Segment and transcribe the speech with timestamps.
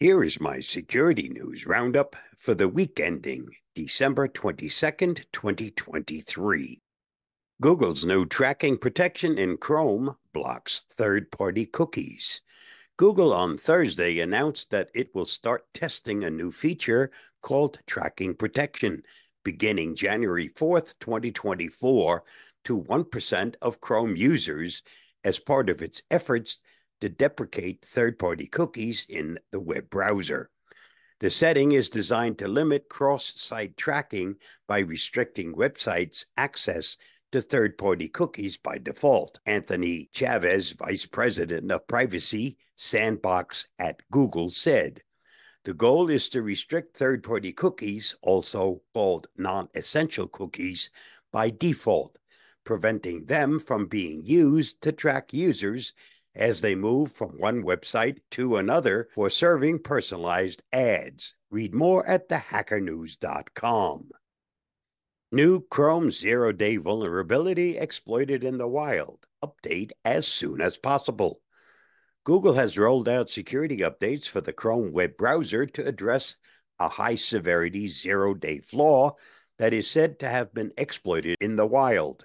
[0.00, 6.80] Here is my security news roundup for the week ending December 22nd, 2023.
[7.60, 12.42] Google's new tracking protection in Chrome blocks third party cookies.
[12.96, 19.04] Google on Thursday announced that it will start testing a new feature called Tracking Protection
[19.44, 22.24] beginning January 4th, 2024,
[22.64, 24.82] to 1% of Chrome users
[25.22, 26.58] as part of its efforts
[27.00, 30.50] to deprecate third party cookies in the web browser.
[31.20, 36.96] The setting is designed to limit cross site tracking by restricting websites' access
[37.32, 39.40] to third party cookies by default.
[39.46, 45.02] Anthony Chavez, Vice President of Privacy Sandbox at Google, said.
[45.64, 50.90] The goal is to restrict third party cookies, also called non essential cookies,
[51.32, 52.18] by default,
[52.64, 55.94] preventing them from being used to track users
[56.34, 61.34] as they move from one website to another for serving personalized ads.
[61.50, 64.10] Read more at thehackernews.com.
[65.32, 69.26] New Chrome zero day vulnerability exploited in the wild.
[69.44, 71.40] Update as soon as possible.
[72.24, 76.36] Google has rolled out security updates for the Chrome web browser to address
[76.78, 79.14] a high severity zero day flaw
[79.58, 82.24] that is said to have been exploited in the wild.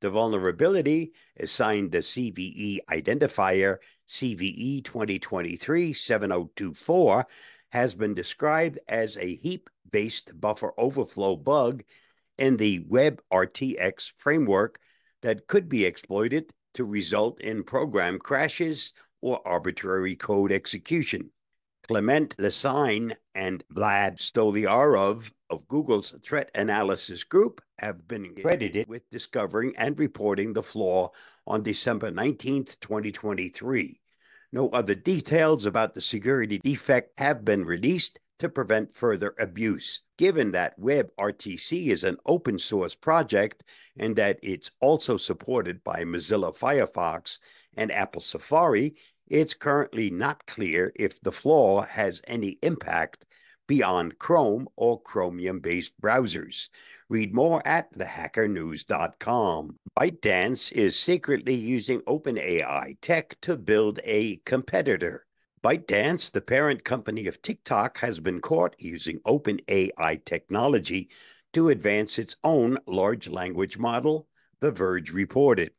[0.00, 7.26] The vulnerability, assigned the CVE identifier CVE 2023 7024,
[7.70, 11.82] has been described as a heap based buffer overflow bug
[12.38, 14.78] in the WebRTC framework
[15.22, 21.30] that could be exploited to result in program crashes or arbitrary code execution.
[21.88, 29.74] Clement Lecigne and Vlad Stolyarov of Google's threat analysis group have been credited with discovering
[29.76, 31.10] and reporting the flaw
[31.46, 34.00] on December 19, 2023.
[34.52, 40.02] No other details about the security defect have been released to prevent further abuse.
[40.18, 43.64] Given that WebRTC is an open source project
[43.96, 47.38] and that it's also supported by Mozilla Firefox
[47.76, 48.94] and Apple Safari,
[49.28, 53.26] it's currently not clear if the flaw has any impact
[53.66, 56.68] beyond Chrome or Chromium based browsers.
[57.08, 59.76] Read more at thehackernews.com.
[59.98, 65.24] ByteDance is secretly using OpenAI tech to build a competitor.
[65.62, 71.08] ByteDance, the parent company of TikTok, has been caught using OpenAI technology
[71.52, 74.26] to advance its own large language model,
[74.60, 75.70] The Verge reported.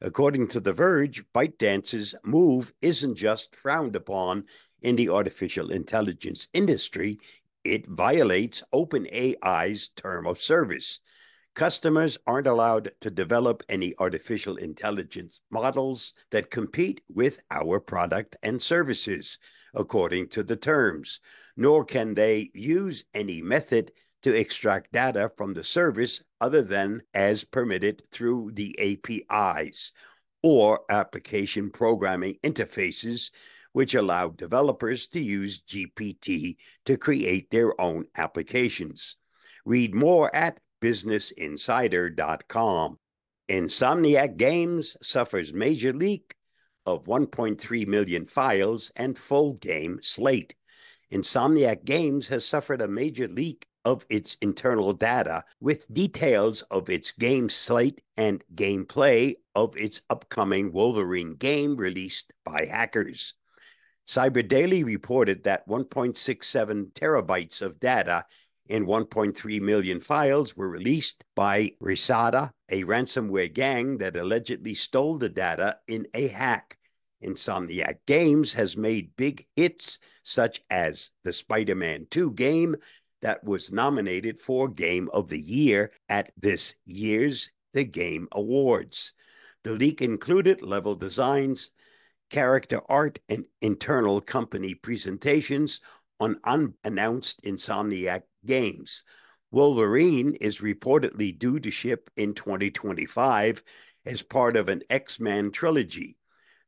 [0.00, 4.46] According to The Verge, ByteDance's move isn't just frowned upon
[4.82, 7.18] in the artificial intelligence industry,
[7.64, 11.00] it violates OpenAI's term of service.
[11.54, 18.62] Customers aren't allowed to develop any artificial intelligence models that compete with our product and
[18.62, 19.38] services,
[19.74, 21.20] according to the terms,
[21.56, 23.92] nor can they use any method
[24.22, 29.92] to extract data from the service other than as permitted through the APIs
[30.42, 33.30] or application programming interfaces
[33.72, 39.16] which allow developers to use GPT to create their own applications.
[39.64, 42.98] Read more at businessinsider.com.
[43.48, 46.34] Insomniac Games suffers major leak
[46.86, 50.56] of 1.3 million files and full game slate.
[51.12, 57.12] Insomniac Games has suffered a major leak of its internal data with details of its
[57.12, 63.34] game slate and gameplay of its upcoming Wolverine game released by hackers.
[64.08, 68.24] Cyber Daily reported that 1.67 terabytes of data
[68.66, 75.28] in 1.3 million files were released by Rhysida, a ransomware gang that allegedly stole the
[75.28, 76.78] data in a hack.
[77.22, 82.76] Insomniac Games has made big hits such as the Spider Man 2 game
[83.20, 89.14] that was nominated for Game of the Year at this year's The Game Awards.
[89.62, 91.70] The leak included level designs,
[92.32, 95.80] character art, and internal company presentations
[96.18, 99.04] on unannounced Insomniac games.
[99.50, 103.62] Wolverine is reportedly due to ship in 2025
[104.06, 106.16] as part of an X Men trilogy.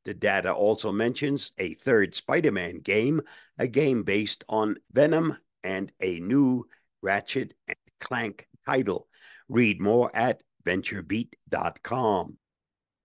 [0.04, 3.22] The data also mentions a third Spider Man game,
[3.58, 6.68] a game based on Venom, and a new
[7.02, 9.08] Ratchet and Clank title.
[9.48, 12.36] Read more at venturebeat.com.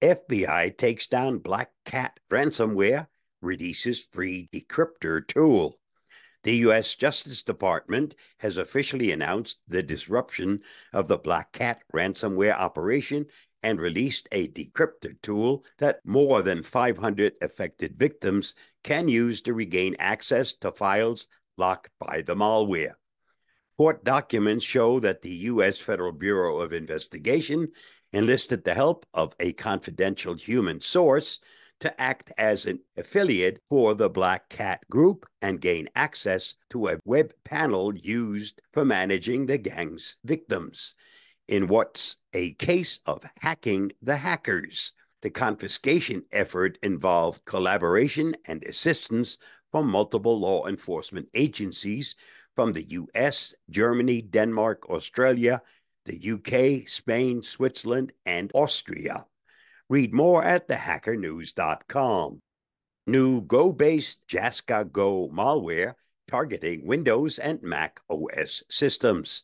[0.01, 3.07] FBI takes down Black Cat ransomware,
[3.41, 5.77] releases free decryptor tool.
[6.43, 6.95] The U.S.
[6.95, 10.61] Justice Department has officially announced the disruption
[10.93, 13.25] of the Black Cat ransomware operation
[13.61, 18.55] and released a decryptor tool that more than 500 affected victims
[18.85, 22.93] can use to regain access to files locked by the malware.
[23.77, 25.79] Court documents show that the U.S.
[25.79, 27.69] Federal Bureau of Investigation
[28.11, 31.39] enlisted the help of a confidential human source
[31.79, 36.99] to act as an affiliate for the Black Cat Group and gain access to a
[37.05, 40.95] web panel used for managing the gang's victims
[41.47, 44.93] in what's a case of hacking the hackers.
[45.21, 49.37] The confiscation effort involved collaboration and assistance
[49.71, 52.15] from multiple law enforcement agencies
[52.55, 55.61] from the US, Germany, Denmark, Australia,
[56.05, 59.25] the UK, Spain, Switzerland, and Austria.
[59.89, 62.41] Read more at thehackernews.com.
[63.07, 65.95] New Go based Jaska Go malware
[66.29, 69.43] targeting Windows and Mac OS systems.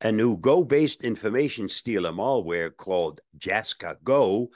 [0.00, 4.50] A new Go based information stealer malware called Jaska Go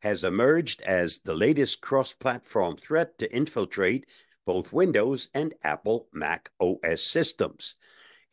[0.00, 4.06] has emerged as the latest cross platform threat to infiltrate
[4.44, 7.76] both Windows and Apple Mac OS systems.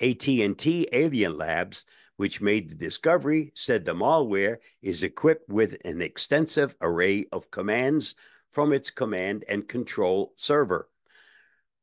[0.01, 1.85] AT&T Alien Labs,
[2.17, 8.15] which made the discovery, said the malware is equipped with an extensive array of commands
[8.51, 10.89] from its command and control server.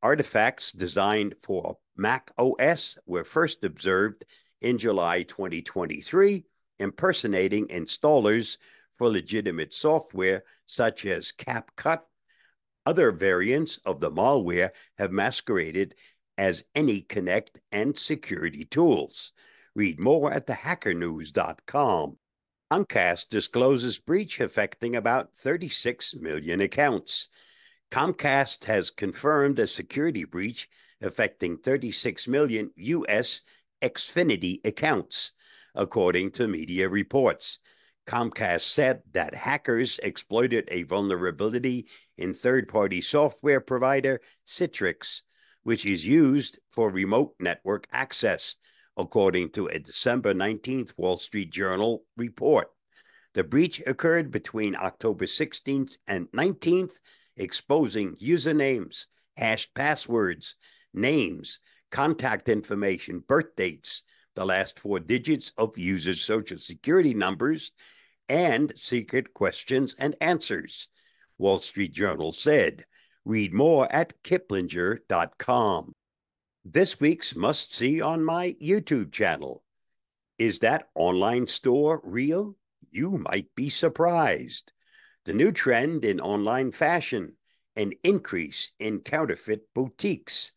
[0.03, 4.25] Artifacts designed for Mac OS were first observed
[4.61, 6.45] in July 2023,
[6.79, 8.59] impersonating installers
[8.99, 12.01] for legitimate software such as CapCut.
[12.87, 15.95] Other variants of the malware have masqueraded
[16.37, 19.33] as AnyConnect and security tools.
[19.75, 22.17] Read more at thehackernews.com.
[22.73, 27.29] Comcast discloses breach affecting about 36 million accounts.
[27.91, 30.69] Comcast has confirmed a security breach
[31.01, 33.43] affecting 36 million U.S.
[33.83, 35.33] Xfinity accounts,
[35.75, 37.59] according to media reports.
[38.07, 41.87] Comcast said that hackers exploited a vulnerability
[42.17, 45.23] in third party software provider Citrix,
[45.63, 48.57] which is used for remote network access,
[48.97, 52.69] according to a December 19th Wall Street Journal report.
[53.35, 57.01] The breach occurred between October 16th and 19th,
[57.37, 59.07] exposing usernames,
[59.37, 60.57] hashed passwords,
[60.93, 61.59] names,
[61.91, 64.05] contact information, birth dates,
[64.37, 67.73] the last four digits of users' social security numbers,
[68.29, 70.89] and secret questions and answers.
[71.39, 72.85] Wall Street Journal said.
[73.25, 75.95] Read more at kiplinger.com.
[76.67, 79.63] This week's must see on my YouTube channel.
[80.39, 82.57] Is that online store real?
[82.91, 84.73] You might be surprised.
[85.27, 87.37] The new trend in online fashion,
[87.77, 90.53] an increase in counterfeit boutiques,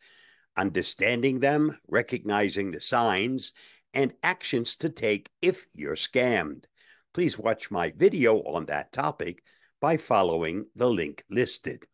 [0.55, 3.51] understanding them, recognizing the signs,
[3.93, 6.65] and actions to take if you're scammed.
[7.13, 9.43] Please watch my video on that topic
[9.81, 11.85] by following the link listed.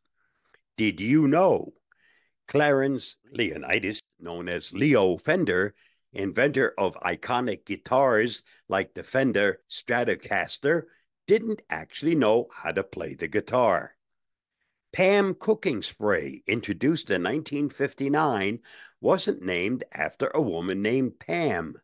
[0.77, 1.73] Did you know
[2.47, 5.73] Clarence Leonidas, known as Leo Fender,
[6.11, 10.83] inventor of iconic guitars like the Fender Stratocaster,
[11.27, 13.95] didn't actually know how to play the guitar?
[14.91, 18.59] Pam cooking spray, introduced in 1959,
[19.01, 21.75] wasn't named after a woman named Pam.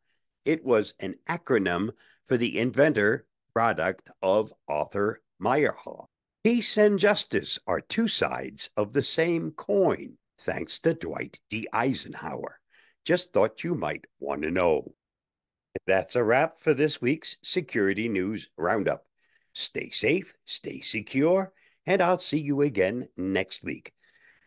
[0.45, 1.91] It was an acronym
[2.25, 6.05] for the inventor product of Arthur Meyerhoff.
[6.43, 11.67] Peace and justice are two sides of the same coin, thanks to Dwight D.
[11.73, 12.59] Eisenhower.
[13.05, 14.93] Just thought you might want to know.
[15.85, 19.05] That's a wrap for this week's Security News Roundup.
[19.53, 21.53] Stay safe, stay secure,
[21.85, 23.93] and I'll see you again next week.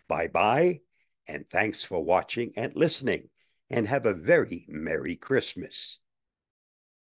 [0.08, 0.80] Bye bye,
[1.28, 3.30] and thanks for watching and listening,
[3.70, 6.00] and have a very Merry Christmas.